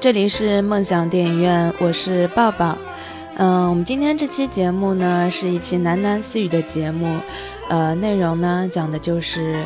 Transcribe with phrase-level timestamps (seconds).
[0.00, 2.78] 这里是梦想电影院，我是抱抱。
[3.36, 7.18] 嗯，我们今天这期节目呢，是一期喃喃私语的节目。
[7.68, 9.64] 呃，内容呢，讲的就是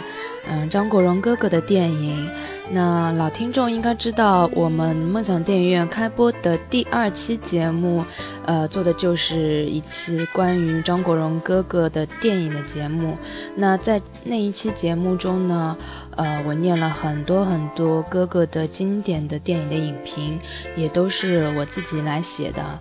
[0.49, 2.29] 嗯张国荣哥哥的电影。
[2.71, 8.03] 那老听众应该知道，我们梦想电影院开播的第二期节目，
[8.47, 13.19] 呃，做的就是一期关于张国荣哥哥的电影的节目。
[13.57, 15.77] 那在那一期节目中呢，
[16.17, 20.39] 呃，我念了很多很多哥哥的经典的电影的影评，
[20.75, 22.79] 也都是我自己来写的。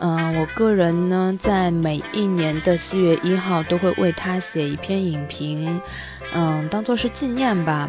[0.00, 5.80] 嗯，我个人呢，在每一年的四月一号都会为他写一篇影评，
[6.34, 7.88] 嗯，当做是纪念吧。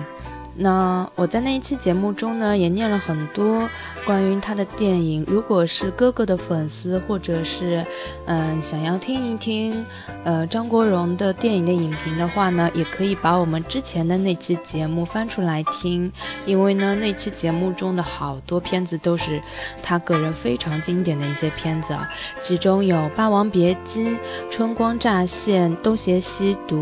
[0.53, 3.69] 那我在那一期节目中呢，也念了很多
[4.05, 5.25] 关于他的电影。
[5.27, 7.85] 如果是哥哥的粉丝，或者是
[8.25, 9.85] 嗯想要听一听
[10.23, 16.11] 呃张国荣的电影的影评的话呢，也可以把我们之前的那期节目翻出来听，
[16.45, 19.41] 因为呢那期节目中的好多片子都是
[19.83, 21.97] 他个人非常经典的一些片子，
[22.41, 24.09] 其中有《霸王别姬》
[24.49, 26.77] 《春光乍现》《东邪西毒》。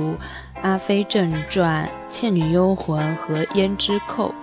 [0.61, 4.33] 《阿飞正传》《倩女幽魂》和《胭脂扣》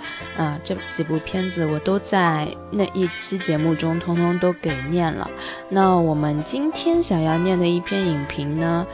[0.41, 5.31] 啊，这几部片子我都在那一期节目中通通都给念了。
[5.69, 8.87] 那我们今天想要念的一篇影评呢？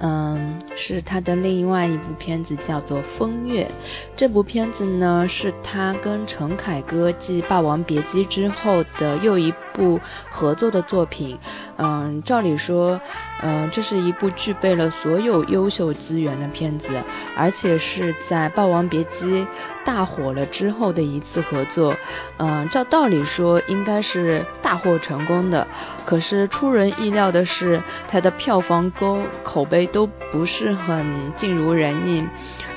[0.00, 3.64] 嗯，是他的另外一部片子，叫做《风月》。
[4.16, 9.98] 这部片子呢，是他跟陈凯歌继《霸王别姬》之后的又一部
[10.30, 11.36] 合作的作品。
[11.78, 13.00] 嗯，照理说，
[13.42, 16.90] 嗯，这是一部具备了所有优秀资源的片子，
[17.36, 19.42] 而且是在《霸王别姬》
[19.84, 21.96] 大火了之后的一次合作。
[22.36, 25.66] 嗯，照道理说，应该是大获成功的。
[26.04, 29.88] 可是出人意料的是，它的票房高，口碑。
[29.90, 32.22] 都不是很尽如人意，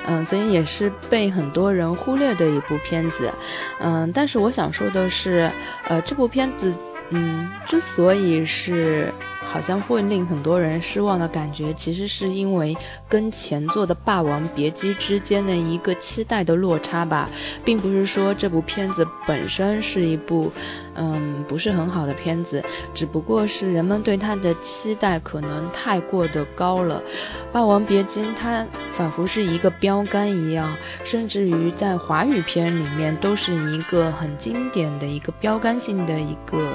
[0.07, 3.33] 嗯，所以也是被很多人忽略的一部片子，
[3.79, 5.51] 嗯，但是我想说的是，
[5.89, 6.73] 呃，这部片子，
[7.09, 9.13] 嗯，之所以是。
[9.51, 12.77] 好像会令很多人失望的感觉，其实是因为
[13.09, 17.29] 跟前作的《霸王别姬》之间的一个期待的落差吧，
[17.65, 20.51] 并不是说这部片子本身是一部，
[20.93, 22.63] 嗯，不是很好的片子，
[22.93, 27.03] 只不过是人们对它的期待可能太过的高了。
[27.51, 28.65] 《霸王别姬》它
[28.97, 36.71] 仿佛是一个标杆一样，甚至于在华语片里面都是一个很经典的一个标杆性的一个。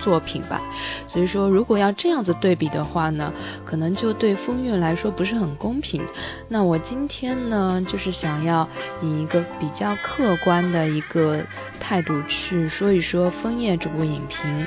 [0.00, 0.60] 作品吧，
[1.08, 3.32] 所以说如果要这样子对比的话呢，
[3.64, 6.04] 可能就对风月来说不是很公平。
[6.48, 8.68] 那我今天呢，就是想要
[9.02, 11.42] 以一个比较客观的一个
[11.80, 14.66] 态度去说一说枫叶这部影评。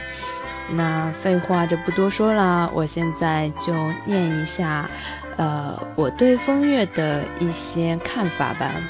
[0.69, 3.73] 那废话就不多说了，我现在就
[4.05, 4.89] 念一下，
[5.37, 8.71] 呃，我对风月的一些看法吧。《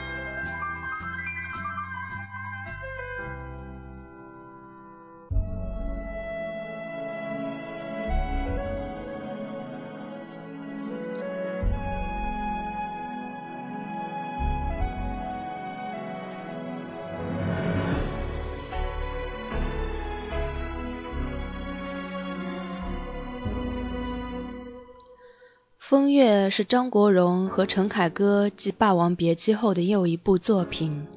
[25.89, 31.07] 风月》是张国荣和陈凯歌继《霸王别姬》后的又一部作品。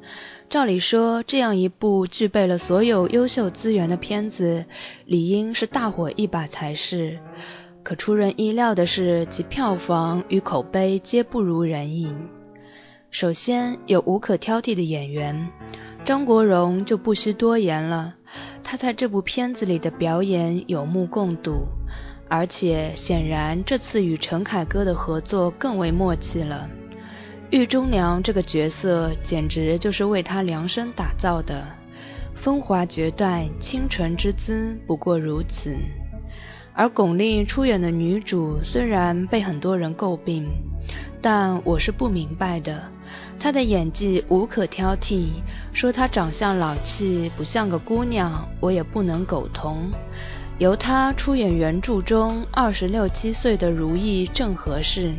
[0.48, 4.64] 照理说，这样一部具备了所有优秀资源的片子，
[5.06, 7.18] 理应是大火一把才是。
[7.82, 12.14] 可出人意料的是，其票房与口碑皆不如人意。
[13.10, 15.48] 首先有无可挑剔的演员，
[16.04, 18.14] 张国荣就不需多言了，
[18.62, 21.66] 他在这部片子里的表演有目共睹。
[22.30, 26.70] 而且显然，这次与陈凯歌的合作更为默契了。
[27.50, 31.66] 玉忠娘这个角色简直就是为他量身打造的，
[32.36, 35.74] 风华绝代、清纯之姿不过如此。
[36.72, 40.48] 而巩俐出演的女主虽然被很多人诟病，
[41.20, 42.84] 但我是不明白的。
[43.40, 45.30] 她的演技无可挑剔，
[45.72, 49.90] 说她长相老气，不像个姑娘，我也不能苟同。
[50.60, 55.14] 由他出演原著中二十六七岁的如意正合适，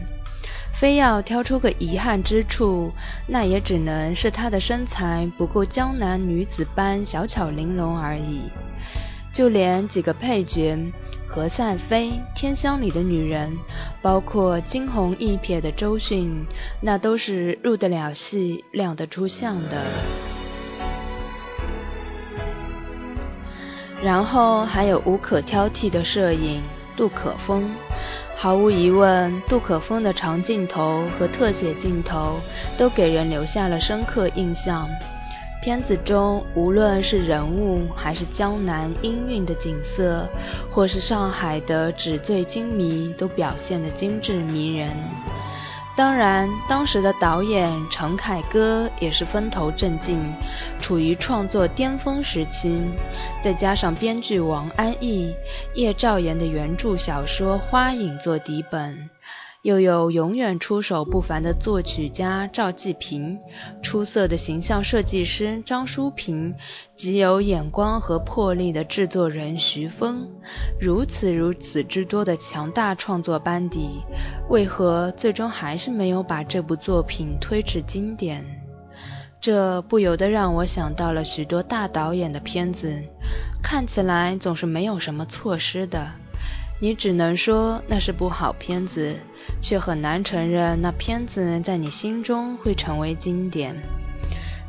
[0.72, 2.92] 非要挑出个遗憾之处，
[3.26, 8.42] 那也只能是他的身材不够江南女子般小巧玲珑而已。
[9.34, 10.78] 就连几个配角，
[11.28, 13.58] 何赛飞、天香里的女人，
[14.00, 16.46] 包括惊鸿一瞥的周迅，
[16.82, 20.31] 那都是入得了戏、亮得出相的。
[24.04, 26.62] 然后还有无可挑剔的摄影，
[26.98, 27.70] 杜可风。
[28.36, 32.40] 毫无疑问，杜可风的长镜头和特写镜头
[32.78, 34.90] 都给人留下了深刻印象。
[35.62, 40.28] 片子中无论是人物，还是江南氤氲的景色，
[40.72, 44.90] 或是上海的纸醉金迷，都表现得精致迷人。
[45.94, 50.34] 当然，当时的导演陈凯歌也是风头正劲，
[50.80, 52.82] 处于创作巅峰时期。
[53.44, 55.36] 再加上编剧王安忆、
[55.76, 59.10] 叶兆言的原著小说《花影》做底本。
[59.62, 63.38] 又有永远出手不凡的作曲家赵季平，
[63.84, 66.56] 出色的形象设计师张淑平，
[66.96, 70.28] 极有眼光和魄力的制作人徐峰，
[70.80, 74.02] 如此如此之多的强大创作班底，
[74.50, 78.44] 为何最终还是没有把这部作品推至经典？
[79.40, 83.04] 这不由得让我想到了许多大导演的片子，
[83.62, 86.08] 看起来总是没有什么错失的。
[86.84, 89.16] 你只能说那是部好片子，
[89.62, 93.76] 却很难承认那片子在你心中会成为经典。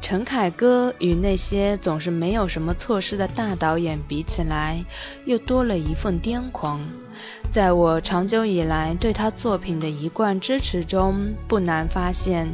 [0.02, 4.84] 陈凯歌与那些总是没有什么错失的大导演比起来，
[5.24, 6.86] 又多了一份癫狂。
[7.50, 12.46] 在我长久以来对他作品的一贯支持中，不难发现，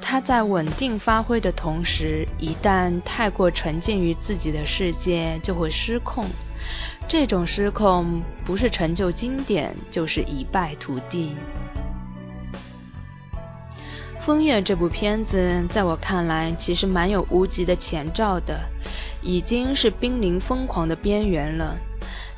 [0.00, 6.24] 他在稳定发挥的同时，一旦太过沉浸于自己的世界，就会失控。
[7.08, 11.36] 这种失控不是成就经典，就是一败涂地。
[14.20, 18.58] 《风月》这部片子在我看来，其实蛮有无极的前兆的，
[19.22, 21.76] 已经是濒临疯狂的边缘了。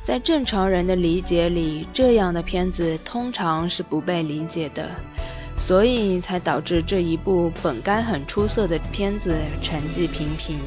[0.03, 4.91] 在正常人的理解里，这样的片子通常是不被理解的，
[5.57, 10.59] 所以才导致这一部本该很出色的片子成绩平平。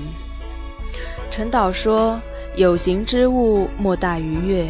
[1.31, 2.21] 陈导说。
[2.55, 4.69] 有形之物莫大于月，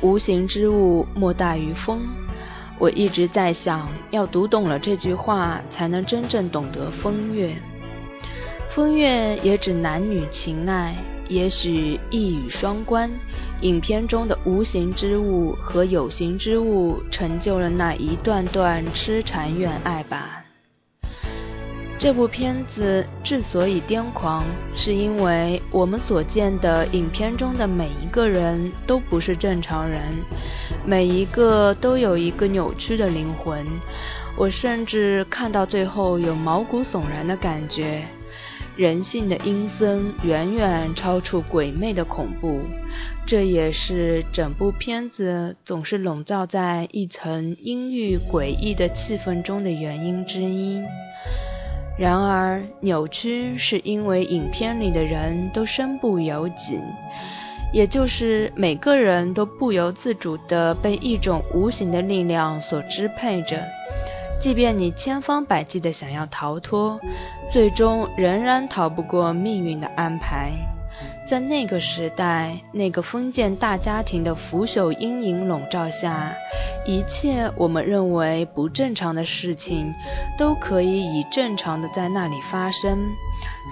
[0.00, 2.00] 无形之物莫大于风。
[2.76, 7.54] 我一直在想，要读懂了这句话，才能真正懂得风月。
[8.70, 10.96] 风月也指男女情爱，
[11.28, 13.08] 也许一语双关。
[13.60, 20.44] 影片中的无形之物和有形之物，成就了那一段段痴缠怨爱吧。
[22.00, 30.00] 这部片子之所以癫狂，是因为我们所见的影片中的每一个人都不是正常人，
[30.86, 33.66] 每一个都有一个扭曲的灵魂。
[34.34, 38.00] 我甚至看到最后有毛骨悚然的感觉。
[38.76, 42.62] 人性的阴森远远超出鬼魅的恐怖，
[43.26, 50.82] 这也是整部片子总是笼罩在一层阴郁诡异的气氛中的原因之一。
[52.00, 56.80] 然而，扭曲是因为影片里的人都身不由己，
[57.74, 63.62] 也就是每个人都不由自主地被一种无形的力量所支配着。
[64.40, 66.98] 即便你千方百计地想要逃脱，
[67.50, 70.52] 最终仍然逃不过命运的安排。
[71.30, 76.34] 在那个时代，那个封建大家庭的腐朽阴影笼罩下，
[76.84, 79.94] 一切我们认为不正常的事情，
[80.36, 83.12] 都可以以正常的在那里发生。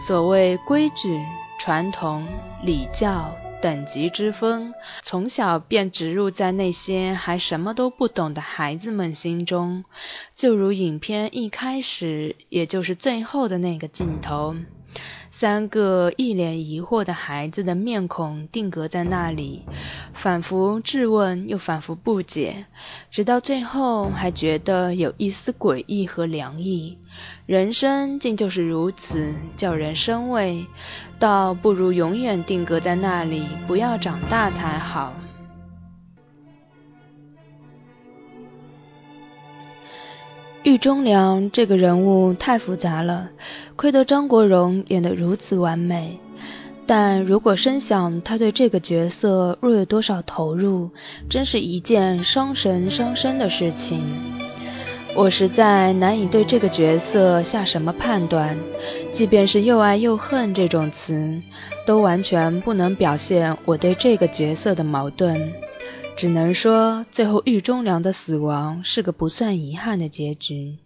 [0.06, 1.20] 所谓规矩、
[1.58, 2.24] 传统、
[2.62, 4.72] 礼教、等级之分，
[5.02, 9.82] 从小便植入在那些还什么都不懂的孩子们心中，
[10.36, 14.54] 就如影片一开始，也就是最后的那个镜头。
[15.40, 19.62] 三个一脸疑惑的孩子的面孔定格在那里，
[20.12, 22.66] 反复质问又反复不解，
[23.12, 26.98] 直到最后还觉得有一丝诡异和凉意。
[27.46, 30.66] 人生竟就是如此，叫人生畏，
[31.20, 35.14] 倒不如永远定格在那里，不要长大才好。
[40.64, 43.30] 狱中良这个人物太复杂了，
[43.78, 46.18] 亏得张国荣演得如此完美。
[46.84, 50.90] 但如果深想他对这个角色若有多少投入，
[51.30, 54.02] 真是一件伤神伤身的事情。
[55.14, 58.58] 我实在难以对这个角色下什么判断，
[59.12, 61.40] 即便是又爱又恨这种词，
[61.86, 65.52] 都完全不能表现我对这个角色的矛盾。
[66.16, 70.78] 只能说，最后郁忠良的死亡是个不算遗憾的结局。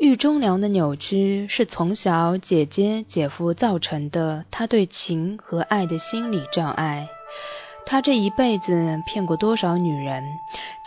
[0.00, 7.10] 狱中良的扭曲是从小姐姐姐夫造成的，他对情和爱的心理障碍。
[7.84, 10.24] 他这一辈子骗过多少女人，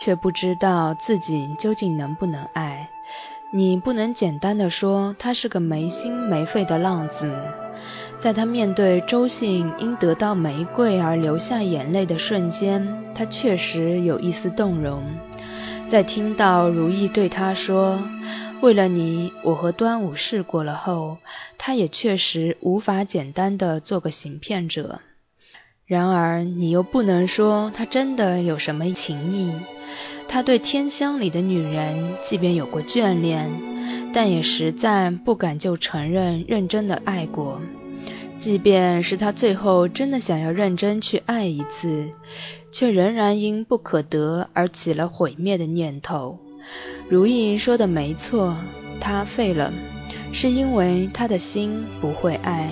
[0.00, 2.88] 却不知道自己究竟能不能爱。
[3.52, 7.32] 你不能简单的说他是个没心没肺的浪子。
[8.18, 15.04] 在他面对周信因得到玫瑰而流下眼泪的瞬间，他确实有一丝动容。
[15.88, 18.02] 在听到如意对他说
[18.64, 21.18] ：“为了你，我和端午试过了后，
[21.58, 25.00] 他也确实无法简单的做个行骗者。
[25.84, 29.52] 然而，你又不能说他真的有什么情谊。
[30.28, 33.50] 他对天香里的女人，即便有过眷恋，
[34.14, 37.60] 但也实在不敢就承认认真的爱过。
[38.38, 42.12] 即便是他最后真的想要认真去爱一次，
[42.72, 46.38] 却仍然因不可得而起了毁灭的念头。
[47.08, 48.56] 如意说的没错，
[49.00, 49.72] 他废了，
[50.32, 52.70] 是因为他的心不会爱。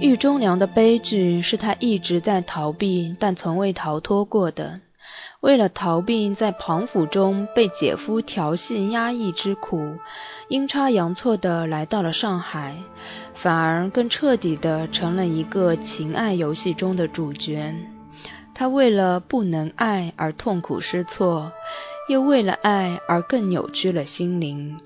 [0.00, 4.80] 郁忠良的悲剧是他一直在逃避，但从未逃脱过的。
[5.40, 9.96] 为了逃避在庞府中被姐夫调戏压抑之苦，
[10.48, 12.76] 阴差阳错的来到了上海，
[13.34, 17.72] 反而更彻底的成了一个情爱游戏中的主角。
[18.58, 21.52] 他为了不能爱而痛苦失措，
[22.08, 24.80] 又为了爱而更扭曲了心灵。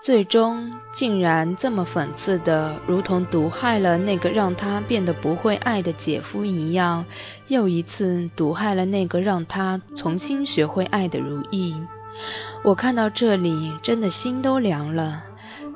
[0.00, 7.06] 最终竟然这么讽刺的，如同毒害了那个让他变得不会爱的姐夫一样，
[7.48, 11.74] 又一次毒害了那个让他重新学会爱的如意。
[12.62, 15.24] 我看到这里，真的心都凉了，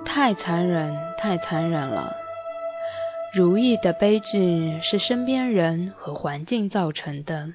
[0.04, 2.21] 太残忍，太残忍了。
[3.34, 7.54] 如意的悲剧是身边人和环境造成的。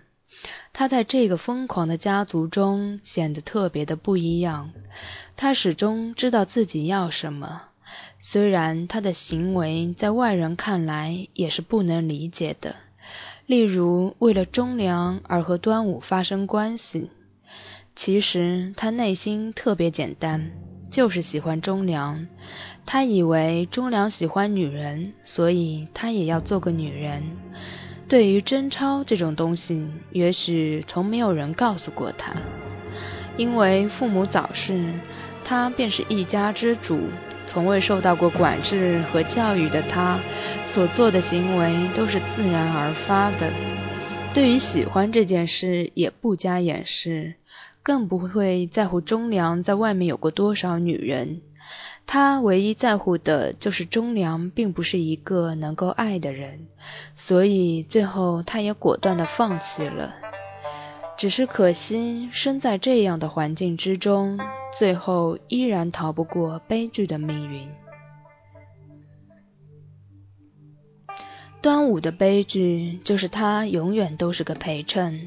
[0.74, 4.72] 他在这个疯狂的家族中显得特别的不一样。
[5.36, 7.62] 他始终知道自己要什么，
[8.20, 12.76] 虽然他的行为在外人看来也是不能理解的。
[13.46, 17.12] 例如，为了忠良而和端午发生关系。
[17.96, 20.52] 其实他内心特别简单，
[20.90, 22.28] 就是喜欢忠良。
[22.86, 27.24] 他以为忠良喜欢女人，所以他也要做个女人。
[28.08, 32.34] 对于贞操这种东西，也许从没有人告诉过他。
[33.36, 34.94] 因为父母早逝，
[35.44, 37.02] 他便是一家之主，
[37.46, 40.20] 从未受到过管制和教育的他，
[40.66, 43.52] 所做的行为都是自然而发的。
[44.34, 47.36] 对于喜欢这件事，也不加掩饰，
[47.88, 51.40] 更不会在乎忠良在外面有过多少女人。
[52.06, 56.68] 他唯一在乎的就是忠良并不是一个能够爱的人，
[57.16, 60.14] 所以最后他也果断的放弃了。
[61.16, 64.38] 只是可惜，生在这样的环境之中，
[64.78, 67.70] 最后依然逃不过悲剧的命运。
[71.68, 75.26] 端午的悲剧就是他永远都是个陪衬，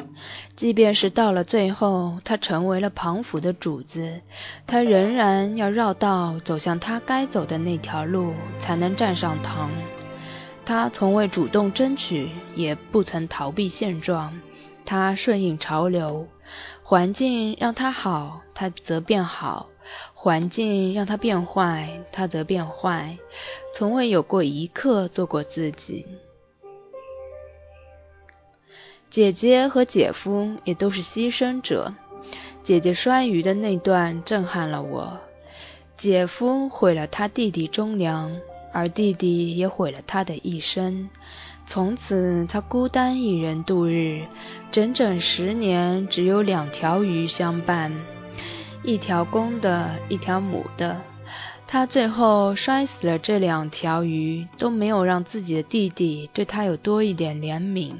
[0.56, 4.22] 即便是到了最后，他成为了庞府的主子，
[4.66, 9.70] 他仍然要绕道走向他该走的那条路，才能站上堂。
[10.64, 14.40] 他从未主动争取，也不曾逃避现状，
[14.86, 16.26] 他顺应潮流，
[16.82, 19.66] 环境让他好，他则变好；
[20.14, 23.18] 环境让他变坏，他则变坏。
[23.74, 26.06] 从未有过一刻做过自己。
[29.10, 31.92] 姐姐和姐夫也都是牺牲者。
[32.62, 35.18] 姐姐摔鱼的那段震撼了我。
[35.96, 38.36] 姐夫毁了他弟弟忠良，
[38.72, 41.10] 而弟弟也毁了他的一生。
[41.66, 44.26] 从此他孤单一人度日，
[44.70, 47.92] 整整十年，只有两条鱼相伴，
[48.84, 51.00] 一条公的，一条母的。
[51.72, 57.94] 他最后摔死了这两条鱼，都没有让自己的弟弟对他有多一点怜悯，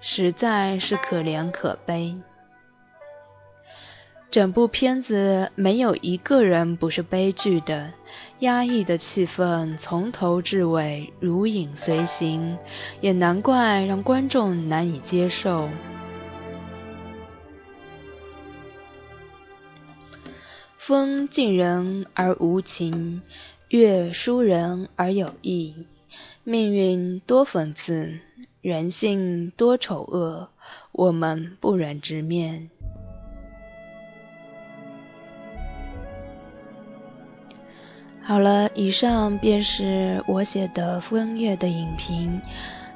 [0.00, 2.16] 实在是可怜可悲。
[4.30, 7.92] 整部片子没有一个人不是悲剧的，
[8.38, 12.56] 压抑的气氛从头至尾如影随形，
[13.02, 15.68] 也难怪让观众难以接受。
[20.80, 23.20] 风近人而无情，
[23.68, 25.74] 月疏人而有意。
[26.42, 28.18] 命运多讽刺，
[28.62, 30.48] 人性多丑恶，
[30.92, 32.70] 我们不忍直面。
[38.22, 42.40] 好了，以上便是我写的风月的影评。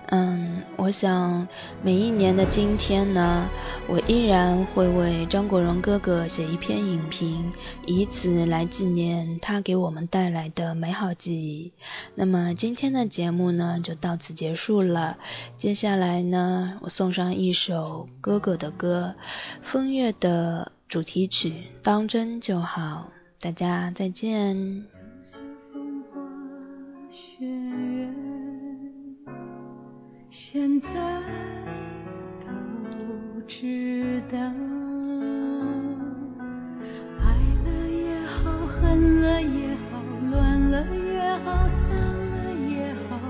[0.09, 1.49] 嗯，我想
[1.83, 3.49] 每一年的今天呢，
[3.89, 7.53] 我依然会为张国荣哥哥写一篇影评，
[7.87, 11.73] 以此来纪念他给我们带来的美好记忆。
[12.15, 15.17] 那么今天的节目呢，就到此结束了。
[15.57, 19.15] 接下来呢，我送上一首哥哥的歌，
[19.63, 21.51] 《风月》的主题曲
[21.83, 23.11] 《当真就好》，
[23.43, 24.85] 大家再见。
[30.37, 30.91] 现在
[32.41, 32.51] 都
[33.47, 34.37] 知道
[37.21, 43.21] 爱了也好恨了也好乱了也好散了也好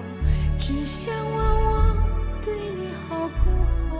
[0.58, 1.94] 只想问我
[2.42, 3.50] 对你好不
[3.90, 3.92] 好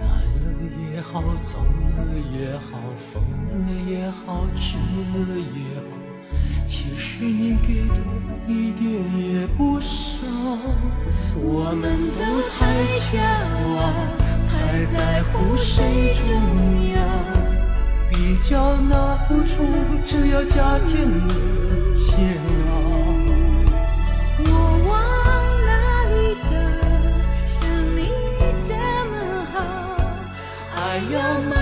[0.00, 0.04] 爱
[0.36, 0.52] 了
[0.92, 1.60] 也好走
[1.96, 1.98] 了
[2.30, 2.78] 也好
[3.10, 4.76] 疯了也好痴
[5.16, 6.01] 了也好
[6.66, 8.00] 其实你给的
[8.46, 9.86] 一点也不少，
[11.36, 12.58] 我们都太
[13.10, 13.18] 骄
[13.78, 13.80] 傲，
[14.48, 16.28] 太在乎谁重
[16.94, 16.96] 要，
[18.10, 19.66] 比较那付出，
[20.06, 21.28] 只要加添了
[21.96, 22.72] 煎熬。
[24.44, 24.48] 我
[24.88, 24.90] 往
[25.66, 25.70] 哪
[26.08, 26.50] 里找，
[27.46, 27.60] 像
[27.96, 27.98] 你
[28.66, 28.70] 这
[29.10, 29.14] 么
[29.52, 29.56] 好？
[30.74, 30.76] 还
[31.12, 31.61] 要吗？